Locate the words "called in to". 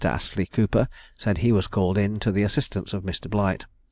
1.67-2.31